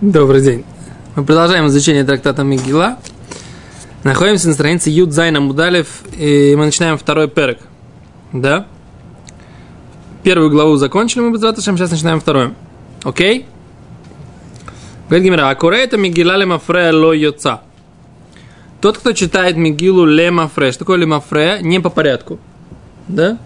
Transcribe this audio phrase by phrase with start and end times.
[0.00, 0.64] Добрый день.
[1.16, 2.98] Мы продолжаем изучение трактата Мигила.
[4.04, 7.58] Находимся на странице Юд Зайна Мудалев, и мы начинаем второй перек.
[8.32, 8.68] Да?
[10.22, 12.54] Первую главу закончили мы, сейчас начинаем вторую.
[13.02, 13.46] Окей?
[15.08, 17.62] Говорит Гимера, акуре это Мигила лемафре ло йоца.
[18.80, 21.58] Тот, кто читает Мигилу лемафре, что такое лемафре?
[21.60, 22.38] Не по порядку.
[23.08, 23.36] Да?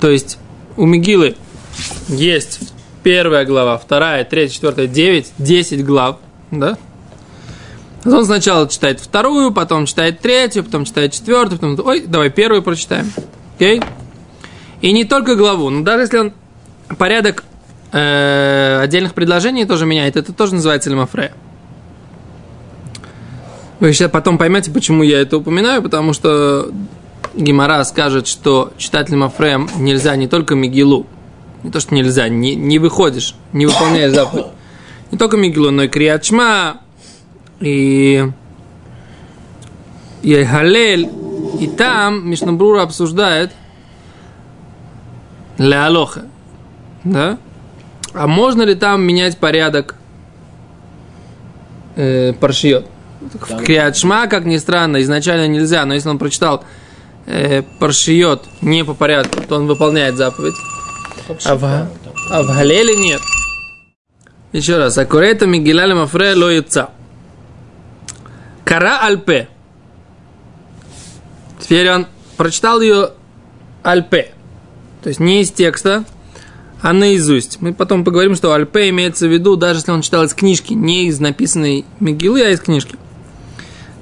[0.00, 0.38] То есть
[0.78, 1.36] у Мигилы
[2.08, 2.72] есть
[3.04, 6.16] первая глава, вторая, третья, четвертая, девять, десять глав,
[6.50, 6.76] да?
[8.04, 13.12] Он сначала читает вторую, потом читает третью, потом читает четвертую, потом, ой, давай первую прочитаем,
[13.56, 13.78] окей?
[13.78, 13.86] Okay?
[14.80, 16.32] И не только главу, но даже если он
[16.98, 17.44] порядок
[17.92, 21.32] э, отдельных предложений тоже меняет, это тоже называется лимафрея.
[23.80, 26.70] Вы сейчас потом поймете, почему я это упоминаю, потому что
[27.34, 31.06] Гимара скажет, что читать лимафреем нельзя не только Мигилу,
[31.64, 34.46] не то, что нельзя, не, не выходишь, не выполняешь заповедь.
[35.10, 36.82] Не только Мигилу, но и Криачма,
[37.60, 38.24] и,
[40.22, 41.08] и Халель.
[41.60, 43.52] И там Мишнабрура обсуждает
[45.56, 46.26] Ля Алоха.
[47.04, 47.38] Да?
[48.12, 49.96] А можно ли там менять порядок
[51.96, 52.86] э, паршиот?
[53.32, 56.64] В Криачма, как ни странно, изначально нельзя, но если он прочитал
[57.26, 60.54] э, паршиот не по порядку, то он выполняет заповедь.
[61.44, 61.64] А в,
[62.30, 63.20] а в Галеле нет.
[64.52, 64.98] Еще раз.
[64.98, 66.90] Акурета Мигиляля Мафре ло яца.
[68.64, 69.48] Кара Альпе.
[71.60, 73.10] Теперь он прочитал ее
[73.82, 74.32] Альпе.
[75.02, 76.04] То есть не из текста,
[76.82, 77.60] а наизусть.
[77.60, 81.06] Мы потом поговорим, что Альпе имеется в виду, даже если он читал из книжки, не
[81.06, 82.96] из написанной Мигилы, а из книжки.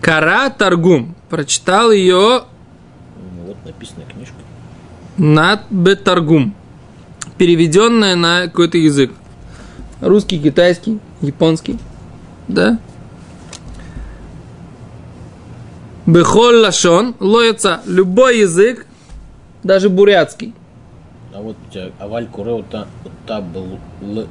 [0.01, 1.15] Кара Таргум.
[1.31, 2.43] Прочитал ее...
[3.45, 4.35] Вот написана книжка.
[5.17, 6.55] Над Бетаргум
[7.43, 9.11] переведенное на какой-то язык.
[10.01, 11.77] Русский, китайский, японский.
[12.47, 12.79] Да?
[16.07, 18.87] Бехоль лашон лоется любой язык,
[19.65, 20.55] даже бурятский.
[21.35, 21.57] А вот
[21.99, 23.81] аваль куре ота был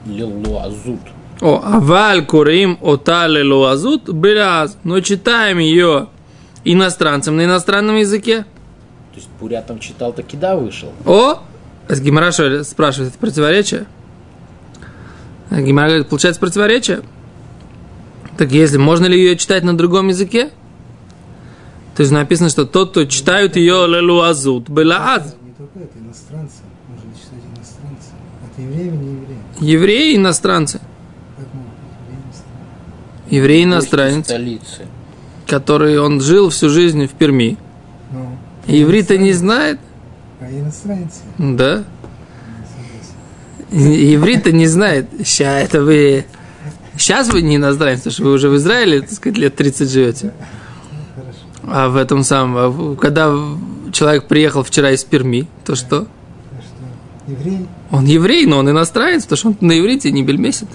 [0.05, 1.01] лилуазут.
[1.41, 4.77] О, аваль курим ота лилуазут беляз.
[4.85, 6.07] Но читаем ее
[6.63, 8.45] иностранцам на иностранном языке.
[9.11, 10.93] То есть бурятам читал, таки да вышел.
[11.05, 11.41] О,
[11.99, 13.85] Гимара спрашивает, это противоречие?
[15.51, 17.01] Гимара говорит, получается противоречие?
[18.37, 20.49] Так если, можно ли ее читать на другом языке?
[21.95, 25.35] То есть написано, что тот, кто читают ее лелуазут, белааз.
[25.43, 26.61] Не только это, иностранцы.
[26.87, 28.11] Можно читать иностранцы.
[28.49, 29.37] Это евреи или не евреи?
[29.59, 30.79] Евреи иностранцы.
[31.37, 34.87] Как могут быть евреи иностранец, Столицы.
[35.47, 37.57] который он жил всю жизнь в Перми.
[38.11, 38.37] Ну,
[38.67, 39.79] Еврей-то не знает,
[40.41, 41.21] а иностранцы.
[41.37, 41.83] да?
[43.71, 45.07] Еврей-то не знает.
[45.23, 46.25] Сейчас это вы...
[46.97, 50.33] Сейчас вы не иностранец, потому что вы уже в Израиле, так сказать, лет 30 живете.
[51.63, 53.33] А в этом самом, а когда
[53.93, 56.07] человек приехал вчера из Перми, то что?
[57.27, 57.65] Еврей?
[57.91, 60.67] Он еврей, но он иностранец, потому что он на иврите не бельмесит.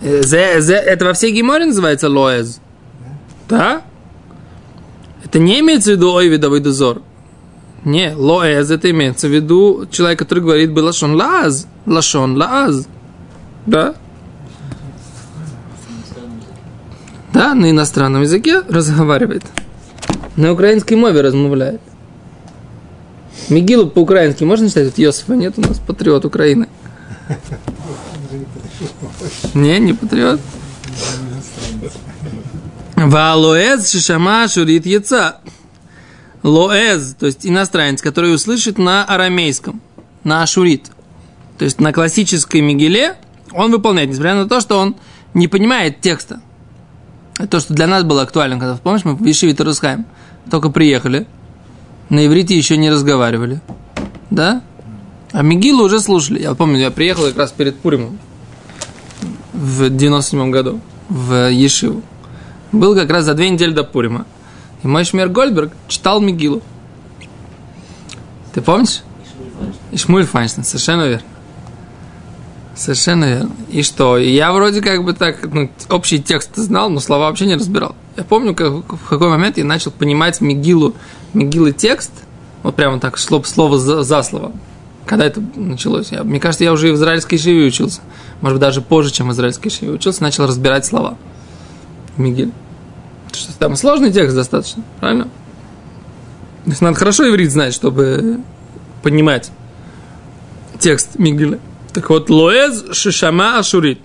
[0.00, 2.60] Э, зе- зе- Это во всей Геморе называется лоэз.
[3.48, 3.82] Да?
[5.24, 7.02] Это не имеется в виду ойвидовый дозор.
[7.84, 11.66] Не, лоэз это имеется в виду человек, который говорит бы лашон лааз.
[11.86, 12.86] Лашон лааз.
[13.66, 13.94] Да?
[17.32, 19.44] Да, на иностранном языке разговаривает.
[20.36, 21.80] На украинской мове размовляет.
[23.48, 24.86] Мигилу по-украински можно читать?
[24.86, 26.68] Вот Йосифа нет у нас, патриот Украины.
[29.54, 30.40] Не, не патриот.
[32.96, 35.38] Валоэз шишама шурит яца.
[36.42, 39.80] Лоэз, то есть иностранец, который услышит на арамейском,
[40.24, 40.90] на ашурит.
[41.58, 43.16] То есть на классической мигеле
[43.52, 44.96] он выполняет, несмотря на то, что он
[45.34, 46.40] не понимает текста.
[47.38, 50.06] Это то, что для нас было актуально, когда, помнишь, мы в Ешиве Тарусхайм
[50.50, 51.26] только приехали,
[52.08, 53.60] на иврите еще не разговаривали.
[54.30, 54.62] Да?
[55.32, 56.42] А Мигилу уже слушали.
[56.42, 58.18] Я помню, я приехал как раз перед Пуримом
[59.52, 62.02] в 97 году в Ешиву.
[62.72, 64.26] Был как раз за две недели до Пурима.
[64.82, 66.62] И мой Шмер Гольдберг читал Мигилу.
[68.52, 69.02] Ты помнишь?
[69.92, 71.26] Ишмуль Файнштейн, совершенно верно.
[72.74, 73.50] Совершенно верно.
[73.68, 74.16] И что?
[74.16, 77.94] Я вроде как бы так, ну, общий текст знал, но слова вообще не разбирал.
[78.16, 80.94] Я помню, как, в какой момент я начал понимать Мигилу,
[81.34, 82.10] Мигилы текст,
[82.62, 84.52] вот прямо так, слово, слово за, за слово.
[85.06, 86.12] Когда это началось?
[86.12, 88.00] Я, мне кажется, я уже и в израильской шиве учился.
[88.40, 91.16] Может быть, даже позже, чем в израильской шиве учился, начал разбирать слова.
[92.16, 92.52] Мигиль.
[93.32, 95.24] Что там сложный текст достаточно, правильно?
[96.64, 98.40] То есть надо хорошо иврит знать, чтобы
[99.02, 99.50] понимать
[100.78, 101.58] текст Мигиля.
[101.92, 104.00] Так вот, Лоэз Шишама Ашурит.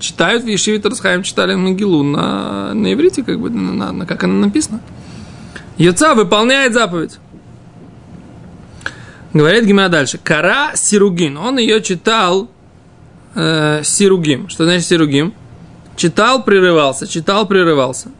[0.00, 4.34] читают в Ешиве Тарсхайм, читали Могилу на, на иврите, как бы, на, на, как она
[4.46, 4.80] написана.
[5.76, 7.18] Йоца выполняет заповедь.
[9.32, 10.18] Говорит Гима дальше.
[10.22, 11.36] Кара Сиругин.
[11.36, 12.50] Он ее читал
[13.34, 14.48] э, Сиругим.
[14.48, 15.34] Что значит Сиругим?
[15.96, 18.10] Читал, прерывался, читал, прерывался.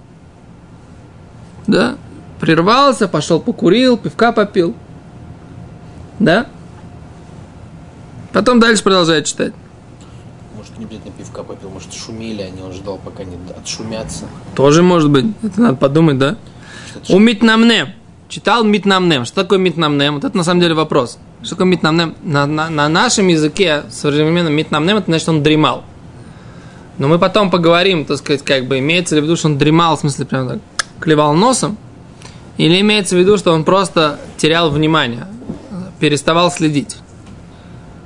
[1.69, 1.97] Да?
[2.41, 4.75] Прервался, пошел покурил, пивка попил.
[6.19, 6.47] Да?
[8.32, 9.53] Потом дальше продолжает читать.
[10.56, 14.25] Может, не обязательно пивка попил, может, шумели они, он ждал, пока не отшумятся.
[14.56, 15.26] Тоже может быть.
[15.43, 16.37] Это надо подумать, да?
[17.11, 17.88] У Митнамнем.
[18.29, 19.25] Читал Митнамнем.
[19.25, 20.14] Что такое Митнамнем?
[20.14, 21.19] Вот это на самом деле вопрос.
[21.43, 22.14] Что такое Митнамнем?
[22.23, 25.85] На, на, на нашем языке современном Митнамнем это значит, он дремал.
[26.97, 29.97] Но мы потом поговорим, так сказать, как бы имеется ли в виду, что он дремал,
[29.97, 30.59] в смысле, прям так
[31.00, 31.77] клевал носом,
[32.56, 35.27] или имеется в виду, что он просто терял внимание,
[36.00, 36.97] переставал следить.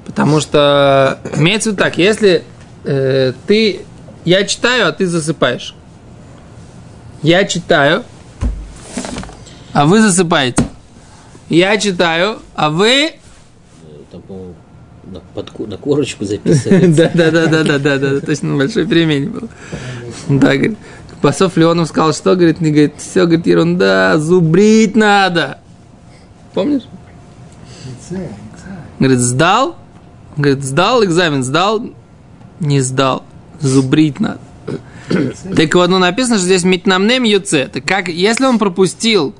[0.04, 2.44] Потому что имеется в виду так, если
[2.84, 3.80] э, ты,
[4.24, 5.74] я читаю, а ты засыпаешь.
[7.22, 8.04] Я читаю,
[9.72, 10.64] а вы засыпаете.
[11.48, 13.12] Я читаю, а вы...
[14.10, 14.22] Там,
[15.04, 16.88] на, под на корочку записывается.
[16.88, 19.48] Да, да, да, да, да, да, да, точно на большой перемене был.
[20.28, 20.78] Да, говорит.
[21.22, 25.58] Басов Леонов сказал, что, говорит, не говорит, все, говорит, ерунда, зубрить надо.
[26.52, 26.82] Помнишь?
[28.98, 29.76] Говорит, сдал?
[30.36, 31.90] Говорит, сдал экзамен, сдал?
[32.58, 33.24] Не сдал.
[33.60, 34.40] Зубрить надо.
[35.56, 37.68] Так вот, ну написано, что здесь митнамнем юце.
[37.72, 39.34] Так как, если он пропустил,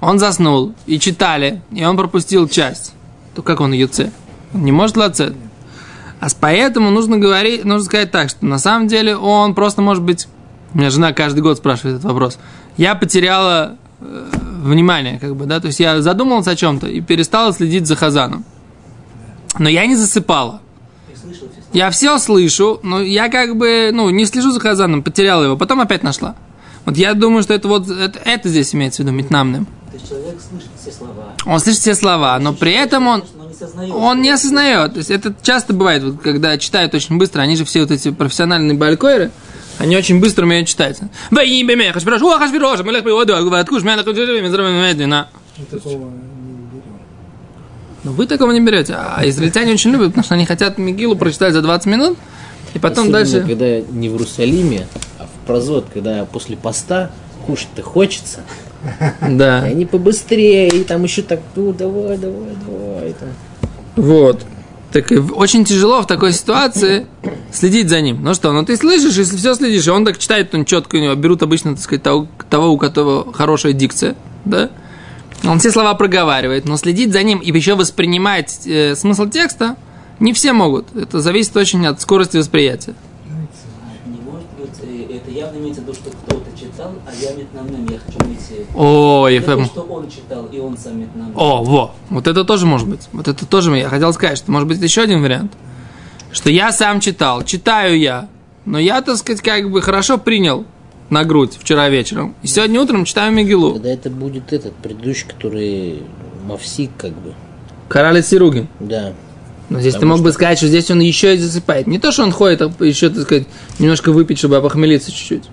[0.00, 2.92] он заснул, и читали, и он пропустил часть,
[3.34, 4.10] то как он юце?
[4.52, 5.34] Он не может лацет.
[6.20, 10.28] А поэтому нужно говорить, нужно сказать так, что на самом деле он просто может быть...
[10.74, 12.38] У меня жена каждый год спрашивает этот вопрос.
[12.76, 14.30] Я потеряла э,
[14.62, 18.44] внимание, как бы, да, то есть я задумался о чем-то и перестала следить за Хазаном.
[19.58, 20.60] Но я не засыпала.
[21.72, 25.80] Я все слышу, но я как бы, ну, не слежу за Хазаном, потеряла его, потом
[25.80, 26.34] опять нашла.
[26.84, 29.66] Вот я думаю, что это вот, это, это здесь имеется в виду, метнамным.
[29.90, 31.34] То есть человек слышит все слова.
[31.46, 33.24] Он слышит все слова, но при этом он,
[33.94, 34.92] он не осознает.
[34.94, 38.10] То есть это часто бывает, вот, когда читают очень быстро, они же все вот эти
[38.10, 39.30] профессиональные балькойры,
[39.78, 41.00] они очень быстро умеют читать.
[41.30, 45.28] Во имя меня, Хашпирош, о, Хашпирош, мы лех приводу, откуш, меня такой медленно.
[45.58, 46.08] Мы такого не
[46.72, 46.82] берем.
[48.04, 48.94] Но вы такого не берете.
[48.94, 52.18] А израильтяне очень любят, потому что они хотят Мигилу прочитать за 20 минут,
[52.74, 53.48] и потом Особенно, дальше...
[53.48, 54.86] когда я не в Иерусалиме,
[55.18, 57.10] а в Прозот, когда после поста
[57.46, 58.40] кушать-то хочется,
[59.28, 59.62] и Да.
[59.62, 63.12] они побыстрее, и там еще так, ну, давай, давай, давай.
[63.14, 63.28] Там.
[63.96, 64.42] Вот.
[64.92, 67.06] Так очень тяжело в такой ситуации
[67.50, 68.22] следить за ним.
[68.22, 70.98] Ну что, ну ты слышишь, если все следишь, и он так читает, он четко, у
[70.98, 74.70] него берут обычно, так сказать, того, того, у которого хорошая дикция, да?
[75.44, 79.76] Он все слова проговаривает, но следить за ним и еще воспринимать э, смысл текста
[80.20, 80.94] не все могут.
[80.94, 82.94] Это зависит очень от скорости восприятия.
[84.06, 87.98] Не может быть, это явно имеется в виду, что кто-то читал, а я метнамным, я
[87.98, 88.38] хочу быть...
[88.50, 91.36] э, О, Не то, что он читал, и он сам метнамным.
[91.36, 93.08] О, во, вот это тоже может быть.
[93.12, 95.52] Вот это тоже я хотел сказать, что может быть еще один вариант.
[96.32, 98.28] Что я сам читал, читаю я,
[98.64, 100.64] но я, так сказать, как бы хорошо принял
[101.10, 102.34] на грудь вчера вечером.
[102.42, 103.74] И сегодня утром читаю Мегилу.
[103.74, 106.02] Когда это будет этот предыдущий, который
[106.46, 107.34] Мавсик, как бы.
[107.88, 108.68] Карали Сиругин.
[108.80, 109.12] Да.
[109.68, 111.86] Но здесь ты Потому мог бы сказать, что здесь он еще и засыпает.
[111.86, 113.46] Не то, что он ходит, а еще, так сказать,
[113.78, 115.44] немножко выпить, чтобы опохмелиться чуть-чуть.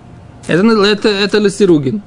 [0.46, 2.02] Это, это, это Ласиругин.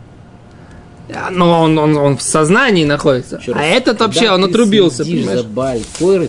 [1.14, 3.38] А, Но он, он, он в сознании находится.
[3.38, 5.42] Еще а раз, этот вообще, он ты отрубился, понимаешь?
[5.42, 5.82] за Баль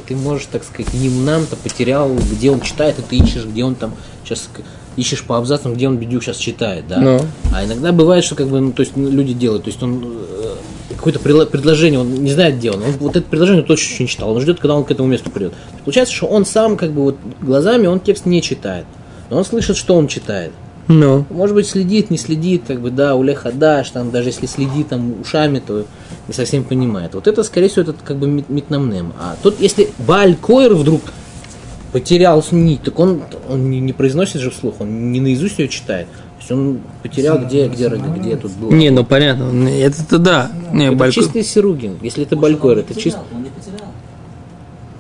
[0.07, 3.95] ты можешь, так сказать, немнам-то потерял, где он читает, и ты ищешь, где он там
[4.25, 4.49] сейчас
[4.97, 6.99] ищешь по абзацам, где он бедюк сейчас читает, да?
[6.99, 7.21] Ну.
[7.53, 10.05] А иногда бывает, что как бы, ну, то есть ну, люди делают, то есть он
[10.05, 10.55] э,
[10.97, 12.83] какое-то предложение, он не знает, где он.
[12.83, 15.31] Он вот это предложение точно еще не читал, он ждет, когда он к этому месту
[15.31, 15.53] придет.
[15.85, 18.87] Получается, что он сам как бы вот глазами он текст не читает,
[19.31, 20.53] но он слышит, что он читает.
[20.89, 21.25] Ну.
[21.31, 25.21] Может быть, следит, не следит, как бы, да, улеха даш, там, даже если следит там
[25.21, 25.87] ушами, то
[26.29, 27.15] не совсем понимает.
[27.15, 29.13] Вот это, скорее всего, этот как бы мит- митнамнем.
[29.19, 31.01] А тут, если Баль Койр вдруг
[31.93, 36.07] потерял нить, так он, он не, не произносит же вслух, он не наизусть ее читает.
[36.09, 38.71] То есть он потерял, где, где, где тут было.
[38.71, 40.51] Не, ну понятно, это-то да.
[40.73, 41.97] Не, это Балько- чистый Сиругин.
[42.03, 43.21] Если это Может, Баль Койр, он не это чисто...
[43.21, 43.89] потерял, Он не потерял.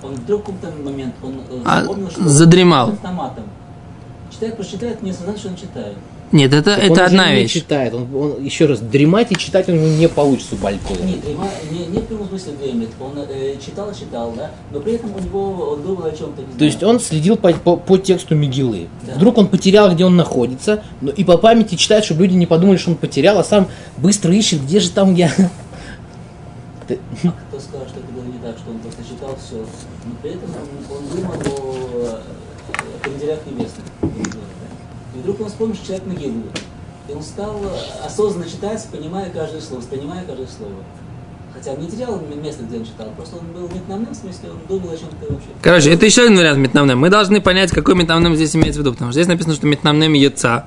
[0.03, 2.87] Он вдруг в какой-то момент, он э, А, запомнил, что задремал.
[2.88, 3.45] он автоматом.
[4.35, 5.95] Читает, прочитает, не осознает, что он читает.
[6.33, 7.53] Нет, это, Так это он одна не вещь.
[7.53, 7.95] читает.
[7.95, 11.03] Он, он- еще раз, дремать и читать у него не получится у Баль Койра.
[11.05, 12.88] Нет, дрема- не, не в прямом смысле дремлет.
[13.00, 16.43] Он э, читал, читал, да, но при этом у него он думал о чем-то.
[16.43, 18.88] не То есть он следил по, по, по тексту Мигилы.
[19.07, 19.14] Да.
[19.14, 22.79] Вдруг он потерял, где он находится, но и по памяти читает, чтобы люди не подумали,
[22.79, 25.31] что он потерял, а сам быстро ищет, где же там я.
[26.88, 29.57] Ты- Кто сказал, что это было не так, что он просто читал все.
[29.59, 31.35] Но при этом он, он думал
[32.05, 32.23] о
[33.03, 33.85] канделях небесных.
[34.00, 35.13] грубо говоря, да?
[35.13, 36.43] И вдруг он вспомнил, что человек Мегилу.
[37.09, 40.73] И он стал э, осознанно читать, понимая каждое слово, воспринимая каждое слово.
[41.52, 44.59] Хотя он не терял место, где он читал, просто он был метномным, в смысле, он
[44.69, 45.49] думал о чем-то вообще.
[45.62, 46.99] Короче, это еще один вариант метнамнем.
[46.99, 48.93] Мы должны понять, какой метнамнем здесь имеется в виду.
[48.93, 50.66] Потому что здесь написано, что метнамнем яйца.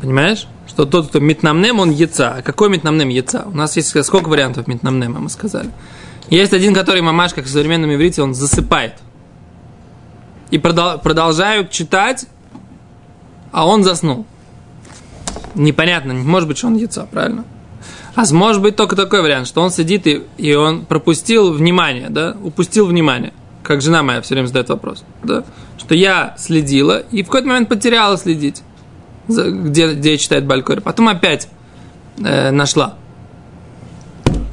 [0.00, 0.46] Понимаешь?
[0.68, 2.36] Что тот, кто метнамнем, он яйца.
[2.38, 3.44] А какой метнамнем яйца?
[3.46, 5.70] У нас есть сколько вариантов метнамнема, мы сказали.
[6.28, 8.94] Есть один, который мамаш, как в современном иврите, он засыпает.
[10.50, 12.26] И продол- продолжают читать,
[13.56, 14.26] а он заснул.
[15.54, 17.46] Непонятно, не может быть, что он яйца, правильно?
[18.14, 22.36] А может быть только такой вариант, что он сидит и, и он пропустил внимание, да,
[22.42, 23.32] упустил внимание.
[23.62, 25.42] Как жена моя все время задает вопрос, да,
[25.78, 28.60] что я следила и в какой-то момент потеряла следить,
[29.26, 30.80] за- где, где читает Балькори.
[30.80, 31.48] Потом опять
[32.18, 32.96] э, нашла.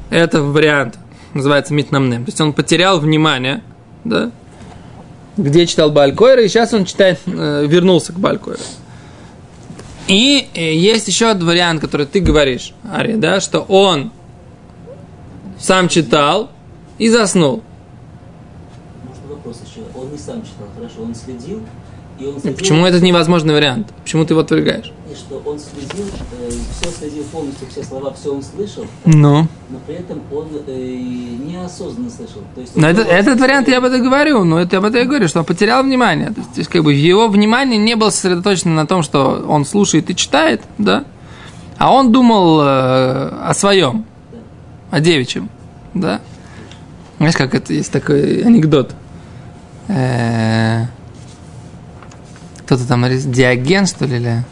[0.08, 0.98] Это вариант,
[1.34, 2.24] называется митнамнем.
[2.24, 3.62] То есть он потерял внимание,
[4.04, 4.30] да,
[5.36, 8.60] где читал Балькойра, и сейчас он читает, э, вернулся к Балькойру.
[10.06, 14.12] И э, есть еще один вариант, который ты говоришь, Ари, да, что он
[15.58, 16.50] сам читал
[16.98, 17.62] и заснул.
[19.08, 19.80] Может, вопрос еще.
[19.94, 21.62] Он не сам читал, хорошо, он следил,
[22.56, 23.92] Почему это невозможный вариант?
[24.02, 24.92] Почему ты его отвергаешь?
[25.10, 26.06] И что он следил,
[26.80, 29.46] все следил полностью, все слова, все он слышал, Ну.
[29.70, 30.72] но при этом он э,
[31.46, 32.42] неосознанно слышал.
[32.54, 35.02] То есть Но этот что- вариант я об этом говорю, но это я об этом
[35.02, 36.30] и говорю, что он потерял внимание.
[36.30, 40.16] То есть, как бы его внимание не было сосредоточено на том, что он слушает и
[40.16, 41.04] читает, да,
[41.78, 44.04] а он думал э, о своем,
[44.90, 45.48] о девичьем,
[45.94, 46.20] да.
[47.18, 48.90] Знаешь, как это есть такой анекдот.
[49.88, 50.86] Э,
[52.64, 54.44] Кто-то там Диоген, что ли, или,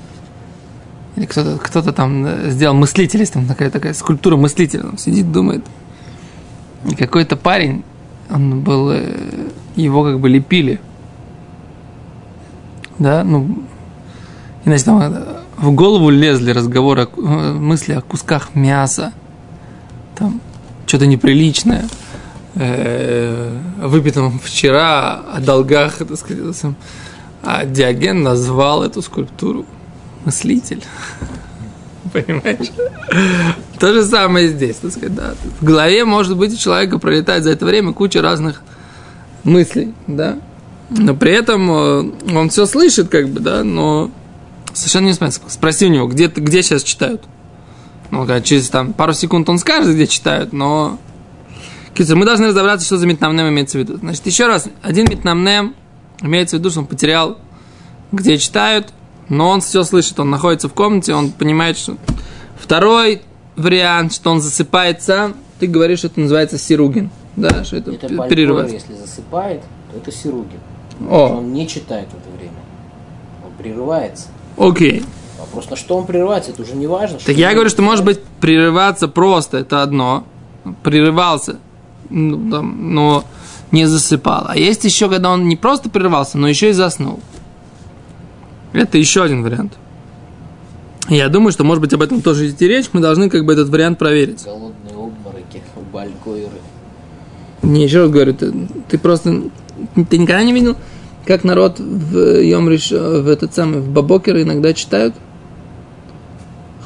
[1.17, 5.33] или кто-то, кто-то там э, сделал мыслитель, есть там такая, такая скульптура мыслителя, он сидит,
[5.33, 5.65] думает.
[6.91, 7.85] И какой-то парень,
[8.31, 10.81] он был, э, его как бы лепили.
[12.99, 13.63] Да, ну,
[14.65, 15.25] и, значит, там э,
[15.57, 19.13] в голову лезли разговоры, мысли о кусках мяса,
[20.17, 20.41] там,
[20.87, 21.87] что-то неприличное,
[22.55, 26.75] выпитом вчера, о долгах, так сказать.
[27.43, 29.67] А Диоген назвал эту скульптуру
[30.25, 30.83] мыслитель.
[32.13, 32.71] Понимаешь?
[33.79, 35.35] То же самое здесь, так сказать, да.
[35.61, 38.63] В голове, может быть, у человека пролетает за это время куча разных
[39.45, 40.39] мыслей, да.
[40.91, 44.11] Но при этом э, он все слышит, как бы, да, но
[44.75, 45.41] совершенно не смысл.
[45.49, 47.23] Спроси у него, где, где сейчас читают.
[48.11, 50.99] Ну, когда через там, пару секунд он скажет, где читают, но...
[51.95, 53.97] Кицер, мы должны разобраться, что за метнамнем имеется в виду.
[53.97, 55.75] Значит, еще раз, один метнамнем
[56.23, 57.39] имеется в виду, что он потерял,
[58.13, 58.93] где читают,
[59.29, 61.97] но он все слышит, он находится в комнате, он понимает, что...
[62.59, 63.23] Второй
[63.57, 67.11] вариант, что он засыпает сам, ты говоришь, что это называется сиругин.
[67.37, 68.75] Да, что это, Это п- Балькойр, перерывается.
[68.77, 70.61] если засыпает, то это Сиругин.
[71.09, 72.55] О, Он не читает в это время.
[73.45, 74.29] Он прерывается.
[74.59, 75.03] окей.
[75.41, 77.19] Вопрос, на что он прерывается, это уже не важно.
[77.25, 80.25] Так я говорю, что может быть прерываться просто, это одно.
[80.83, 81.57] Прерывался,
[82.11, 83.25] ну, там, но
[83.73, 84.45] не засыпал.
[84.49, 87.21] А есть еще, когда он не просто прерывался, но еще и заснул.
[88.73, 89.73] Это еще один вариант.
[91.09, 92.91] Я думаю, что, может быть, об этом тоже идти речь.
[92.93, 94.45] Мы должны как бы этот вариант проверить.
[94.45, 95.63] Голодные обмороки,
[95.93, 96.49] Балькойры.
[97.63, 98.53] Не, еще раз говорю, ты,
[98.89, 99.43] ты просто...
[100.09, 100.77] Ты никогда не видел,
[101.27, 105.15] как народ в Йомриш, в этот самый, в Бабокер иногда читают?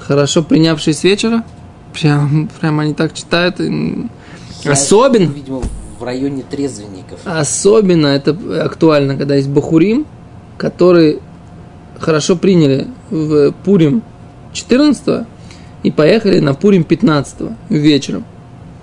[0.01, 1.45] Хорошо принявшие с вечера?
[1.93, 3.61] Прям, прям они так читают.
[3.61, 4.07] и-
[4.65, 5.63] Особенно, Видимо,
[5.99, 7.21] в районе трезвенников.
[7.25, 10.07] особенно это актуально, когда есть Бахурим,
[10.59, 11.21] которые
[11.99, 14.03] хорошо приняли в Пурим
[14.53, 15.27] 14
[15.83, 18.25] и поехали на Пурим 15 вечером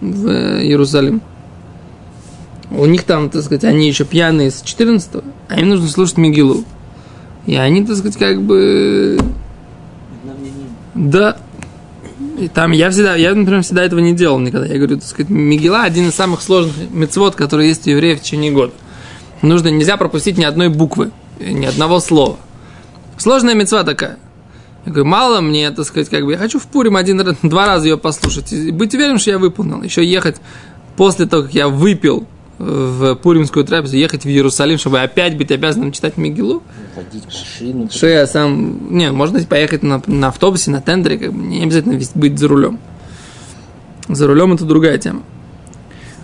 [0.01, 1.21] в Иерусалим.
[2.71, 6.63] У них там, так сказать, они еще пьяные с 14 а им нужно слушать Мигилу.
[7.45, 9.19] И они, так сказать, как бы...
[10.95, 11.37] Да.
[12.43, 14.67] И там я всегда, я, например, всегда этого не делал никогда.
[14.67, 18.21] Я говорю, так сказать, Мигела один из самых сложных мецвод, которые есть у евреев в
[18.21, 18.73] течение года.
[19.41, 22.37] Нужно, нельзя пропустить ни одной буквы, ни одного слова.
[23.17, 24.17] Сложная мецва такая.
[24.85, 27.87] Я говорю, мало мне, так сказать, как бы, я хочу в Пурим один, два раза
[27.87, 28.51] ее послушать.
[28.51, 29.81] И быть уверен, что я выполнил.
[29.81, 30.35] Еще ехать
[30.97, 32.27] после того, как я выпил
[32.59, 36.17] в Пуримскую трапезу, ехать в Иерусалим, чтобы опять быть обязанным читать
[37.25, 37.89] машину.
[37.89, 38.95] Что я сам...
[38.95, 42.79] Не, можно поехать на, на автобусе, на тендере, как бы, не обязательно быть за рулем.
[44.07, 45.23] За рулем это другая тема.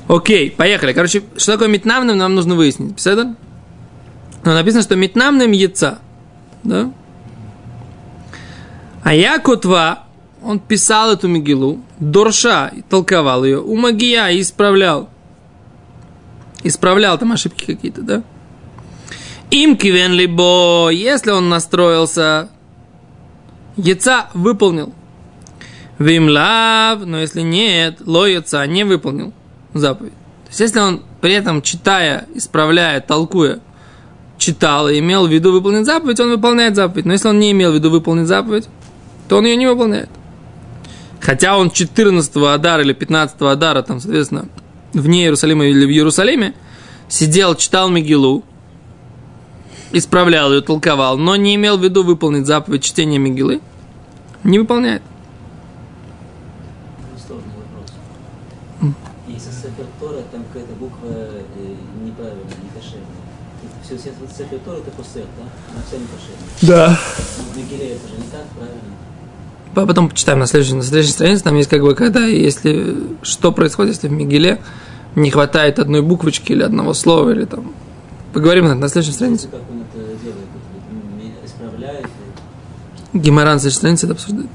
[0.07, 0.93] Окей, поехали.
[0.93, 2.95] Короче, что такое метнамным, нам нужно выяснить.
[2.95, 3.27] Писать?
[4.43, 5.99] Но написано, что метнамным яйца.
[6.63, 6.91] Да?
[9.03, 10.05] А я Котва,
[10.43, 15.09] он писал эту Мигилу, Дорша, толковал ее, у Магия и исправлял.
[16.63, 18.23] Исправлял там ошибки какие-то, да?
[19.51, 22.49] Им кивен либо, если он настроился,
[23.77, 24.93] яйца выполнил.
[25.97, 29.33] Вим но если нет, ло яйца не выполнил
[29.73, 30.13] заповедь.
[30.13, 33.59] То есть, если он при этом, читая, исправляя, толкуя,
[34.37, 37.05] читал и имел в виду выполнить заповедь, он выполняет заповедь.
[37.05, 38.67] Но если он не имел в виду выполнить заповедь,
[39.27, 40.09] то он ее не выполняет.
[41.19, 44.47] Хотя он 14 Адара или 15 Адара, там, соответственно,
[44.93, 46.53] вне Иерусалима или в Иерусалиме,
[47.07, 48.43] сидел, читал Мегилу,
[49.91, 53.61] исправлял ее, толковал, но не имел в виду выполнить заповедь чтения Мегилы,
[54.43, 55.01] не выполняет.
[57.25, 58.93] Сложный вопрос.
[59.27, 61.41] Если Сефер Тора, там какая-то буква э,
[62.03, 63.05] неправильная, не кошерная.
[63.83, 65.45] Все, все Сефер Тора это посет, да?
[65.71, 66.49] Она вся не кошерная.
[66.61, 66.99] Да.
[67.55, 68.98] Мегиле это же не так, правильно?
[69.75, 71.43] Потом почитаем на следующей, на следующей странице.
[71.43, 74.59] Там есть как бы, когда, если, что происходит, если в Мигеле
[75.15, 77.71] не хватает одной буквочки или одного слова, или там.
[78.33, 79.47] Поговорим на, на следующей странице.
[79.47, 80.45] Как он это делает?
[80.55, 82.05] Это м- исправляет?
[83.13, 84.49] и- Гимара на следующей странице это обсуждает.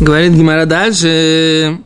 [0.00, 1.78] Говорит Гимара дальше.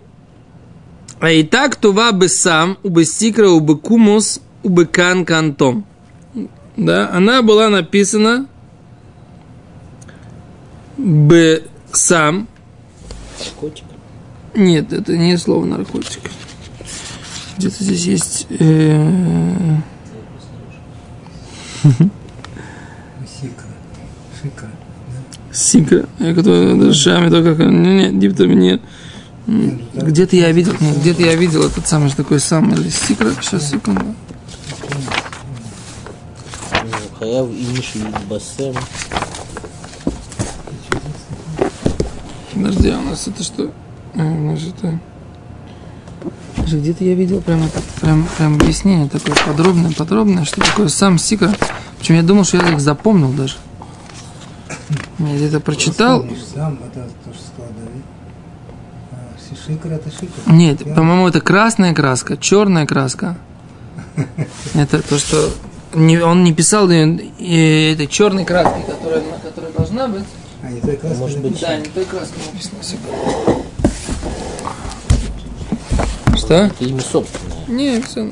[1.18, 5.86] А и так тува бы сам, убы сикра, убы кумус, убы кан кантом.
[6.76, 8.46] Да, она была написана
[10.96, 12.48] бы сам.
[13.38, 13.84] Наркотик.
[14.54, 16.30] Нет, это не слово наркотик.
[17.58, 18.46] Где-то здесь есть...
[18.50, 19.76] э,
[23.40, 23.66] Сикра.
[24.42, 24.68] Шикра.
[25.52, 26.08] Сикра.
[26.18, 27.66] Я который шами только как...
[27.66, 28.80] Не, не, диптами нет.
[29.46, 33.30] М, Где-то я видел, нет, где-то я видел этот самый же такой самый сикра.
[33.40, 34.04] Сейчас, секунду.
[37.18, 37.98] Хаяв Иниши
[38.28, 38.74] Басем.
[42.56, 43.70] Подожди, а у нас это что?
[44.14, 44.98] А, у нас это...
[46.56, 51.18] Даже Где-то я видел прям, это, прям, прям объяснение такое подробное, подробное, что такое сам
[51.18, 51.54] сикра.
[51.98, 53.56] Причем я думал, что я их запомнил даже.
[55.18, 56.24] Я где-то прочитал.
[56.54, 57.72] Сам это то, что сказал.
[59.12, 60.52] А, Шикра это шикра.
[60.52, 63.36] Нет, по-моему, это красная краска, черная краска.
[64.74, 65.50] Это то, что
[65.94, 70.24] он не писал э, э, этой черной краской, которая, которая должна быть.
[70.65, 71.77] А, не той краской Может быть, написано.
[71.77, 72.83] Да, не той краской написано.
[72.83, 73.65] секунду.
[76.37, 76.53] Что?
[76.55, 78.29] Это имя собственное, Не, все.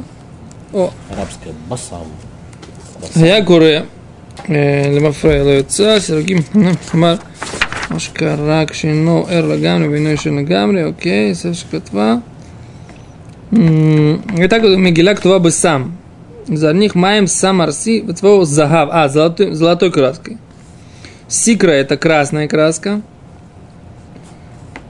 [0.73, 1.53] О, арабское.
[1.69, 2.07] Басам.
[3.15, 3.65] היה קורא
[4.49, 6.37] אה, למפרע לא יוצא, סירוגים,
[6.91, 7.15] כלומר,
[7.89, 12.15] מה שקרה כשאינו ער לגמרי ואינו ישן לגמרי, אוקיי, זה שכתבה.
[14.37, 15.89] הייתה מגילה כתובה בסם.
[16.53, 20.35] זרניך מים סם ארסי וצבעו זהב, а, золотой, золотой краской.
[21.28, 23.00] Сикра это красная краска.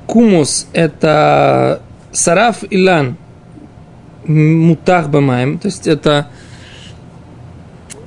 [0.06, 1.80] Кумус это
[2.12, 3.16] сараф илан
[4.26, 6.28] мутах бамаем, то есть это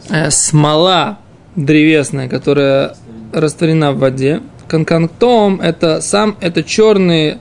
[0.10, 1.20] э, смола
[1.56, 2.96] древесная, которая
[3.34, 4.42] растворена в воде.
[4.68, 7.38] Канкантом это сам это черный,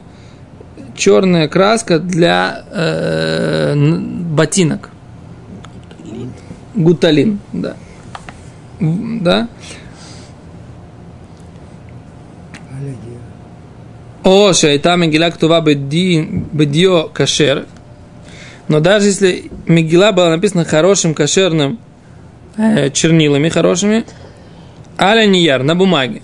[0.94, 4.90] черная краска для э, ботинок.
[6.74, 7.76] Гуталин, да.
[8.80, 9.48] Да.
[14.26, 17.66] О, шайта Мегила ктува бедио кашер.
[18.66, 21.78] Но даже если Мегила была написана хорошим кошерным
[22.56, 24.04] э, чернилами хорошими,
[24.98, 26.22] аля нияр, на бумаге.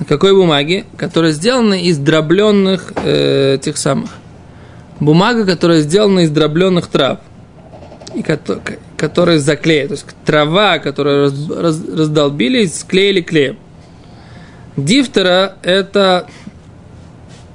[0.00, 0.86] На какой бумаге?
[0.96, 4.10] Которая сделана из дробленных э, тех самых.
[4.98, 7.20] Бумага, которая сделана из дробленных трав.
[8.16, 9.90] И кото- к- которая заклеена.
[9.90, 13.56] То есть трава, которую раз- раз- раздолбили склеили клеем.
[14.76, 16.26] Дифтера это,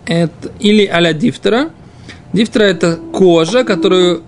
[0.06, 1.72] это или аля дифтера.
[2.34, 4.24] Дифтера это кожа, которую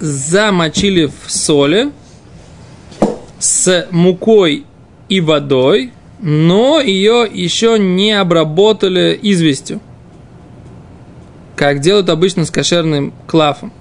[0.00, 1.92] замочили в соли
[3.38, 4.64] с мукой
[5.08, 9.80] и водой, но ее еще не обработали известью,
[11.54, 13.72] как делают обычно с кошерным клафом.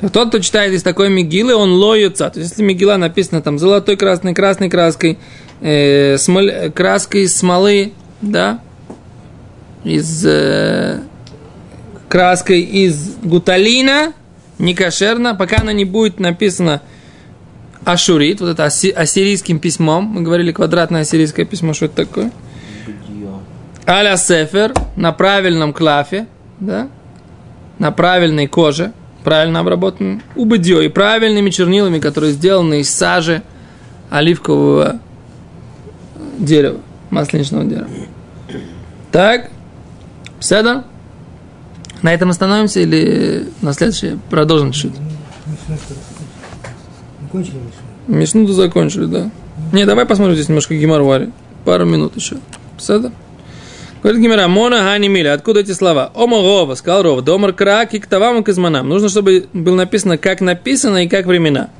[0.00, 2.28] Так тот, кто читает из такой мигилы, он лоется.
[2.28, 5.18] То есть, если мигила написана там золотой, красной, красной краской,
[5.62, 8.60] э, смоль- краской смолы, да,
[9.84, 11.00] из э,
[12.08, 14.12] краской из гуталина,
[14.58, 16.82] не кошерно, пока она не будет написана
[17.84, 22.30] ашурит, вот это ассирийским письмом, мы говорили квадратное ассирийское письмо, что это такое?
[23.86, 26.26] Аля сефер на правильном клафе,
[26.60, 26.88] да,
[27.78, 28.92] на правильной коже,
[29.24, 33.42] правильно обработанном, убыдьё и правильными чернилами, которые сделаны из сажи
[34.10, 35.00] оливкового
[36.42, 37.88] дерева, масличного дерева.
[39.10, 39.50] Так,
[40.40, 40.84] Седа?
[42.02, 45.00] На этом остановимся или на следующее продолжим чуть-чуть?
[47.22, 48.18] Закончили Мишну?
[48.18, 49.30] Мишну-то закончили, да.
[49.72, 51.30] Не, давай посмотрим здесь немножко Гимарвари.
[51.64, 52.36] Пару минут еще.
[52.76, 53.12] Сада?
[54.02, 55.32] Говорит Гимара, Мона Хани Миля.
[55.32, 56.10] Откуда эти слова?
[56.14, 57.22] Ома Рова, сказал Рова.
[57.22, 58.88] Домар Крак и Ктавам и Казманам.
[58.88, 61.70] Нужно, чтобы было написано, как написано и как времена.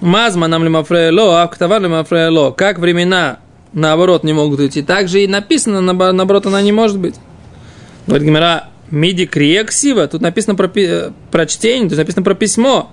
[0.00, 2.52] Мазма нам лимафрейло, а Ктавам лимафрейло.
[2.52, 3.40] Как времена,
[3.72, 4.82] наоборот, не могут идти.
[4.82, 7.14] Так же и написано, наобо- наоборот, она не может быть.
[8.06, 10.06] Говорит Гимара, Миди Криексива.
[10.08, 10.68] Тут написано про,
[11.30, 12.90] про чтение, тут написано про письмо.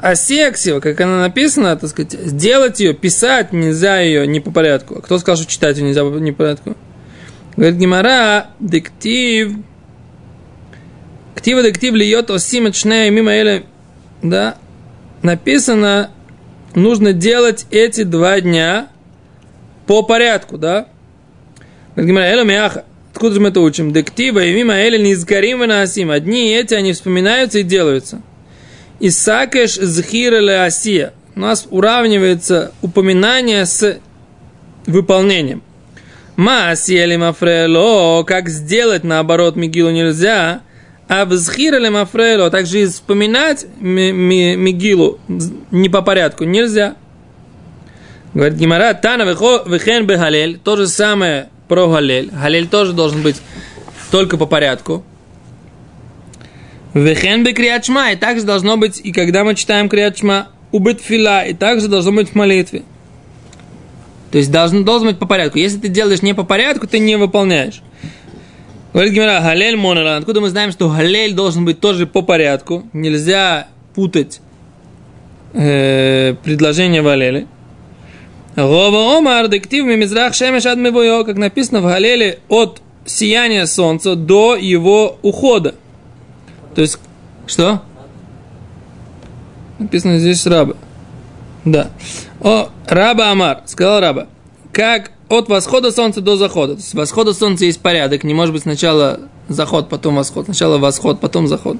[0.00, 4.96] А сексива, как она написана, так сказать, сделать ее, писать нельзя ее не по порядку.
[4.98, 6.76] А кто сказал, что читать ее нельзя не по порядку?
[7.56, 9.52] Говорит Гимара, диктив,
[11.34, 13.64] ктива диктив льет осима чнея мимо эля,
[14.22, 14.56] да,
[15.22, 16.10] написано,
[16.74, 18.88] нужно делать эти два дня
[19.86, 20.86] по порядку, да?
[21.96, 23.92] Откуда же мы это учим?
[23.92, 28.22] Диктива и мимо эля низгарим и наасим, одни эти, они вспоминаются и делаются.
[29.00, 31.12] Исакеш зхира леасия.
[31.36, 33.98] У нас уравнивается упоминание с
[34.86, 35.62] выполнением.
[36.36, 40.62] Маасия лимафрело, как сделать наоборот Мигилу нельзя,
[41.06, 45.20] а взхира лимафрело, также и вспоминать ми- ми- Мигилу
[45.70, 46.96] не по порядку нельзя.
[48.34, 52.30] Говорит Гимара, Тана вехен бехалель, то же самое про галель.
[52.32, 53.40] Галель тоже должен быть
[54.10, 55.04] только по порядку.
[56.94, 61.54] Вехен бы криачма, и также должно быть, и когда мы читаем криачма, убыть фила, и
[61.54, 62.82] также должно быть в молитве.
[64.32, 65.58] То есть должен, должен быть по порядку.
[65.58, 67.82] Если ты делаешь не по порядку, ты не выполняешь.
[68.92, 70.16] Говорит Гимара, галель монера.
[70.16, 72.84] Откуда мы знаем, что галель должен быть тоже по порядку?
[72.92, 74.40] Нельзя путать
[75.52, 77.46] э, предложение валели.
[78.56, 80.78] Гова омар дектив мимизрах шемеш ад
[81.26, 85.74] как написано в галеле, от сияния солнца до его ухода.
[86.74, 86.98] То есть,
[87.46, 87.82] что?
[89.78, 90.74] Написано здесь раба.
[91.64, 91.90] Да.
[92.40, 94.28] О, раба Амар, сказал раба,
[94.72, 96.74] как от восхода солнца до захода.
[96.74, 100.44] То есть восхода солнца есть порядок, не может быть сначала заход, потом восход.
[100.44, 101.78] Сначала восход, потом заход.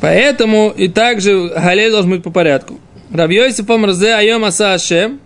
[0.00, 2.78] Поэтому и также Галель должен быть по порядку.
[3.12, 5.20] Рабьёйсиф Омрзе Айом Аса Ашем.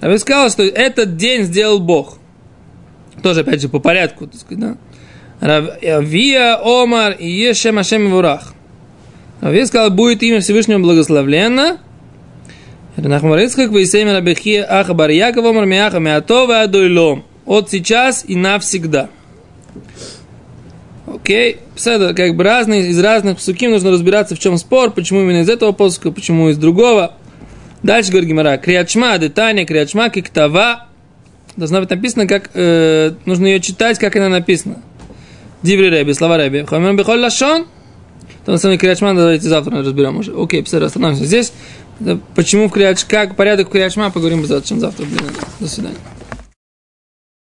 [0.00, 2.18] Раби сказал, что этот день сделал Бог.
[3.22, 4.76] Тоже, опять же, по порядку, так сказать,
[5.40, 6.00] да.
[6.00, 8.54] Вия Омар и Ешем Ашем Вурах.
[9.40, 11.78] Рави сказал, будет имя Всевышнего благословленно.
[12.96, 17.24] Ренахмарицкак Вейсейм Рабихи Ахабар Яков Омар Миаха Миатова Адуйлом.
[17.46, 19.08] От сейчас и навсегда.
[21.06, 22.14] Окей, okay.
[22.14, 25.72] как бы разные, из разных псуким нужно разбираться, в чем спор, почему именно из этого
[25.72, 27.14] посука, почему из другого.
[27.82, 30.86] Дальше говорит Гимара, криачма, детание, криачма, киктава.
[31.56, 34.76] Должна быть написано, как э, нужно ее читать, как она написана.
[35.62, 36.64] Диври Рэби, слова Рэби.
[36.68, 37.66] Хомер бихоль лашон.
[38.44, 40.32] Там на Криачма, давайте завтра разберем уже.
[40.34, 41.52] Окей, все, остановимся здесь.
[42.34, 45.04] Почему в Криач, как порядок в Криачма, поговорим завтра, чем завтра.
[45.04, 45.96] Блин, до свидания.